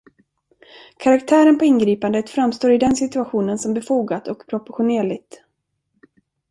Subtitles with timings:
[0.97, 5.43] Karaktären på ingripandet framstår i den situationen som befogat och proportionerligt.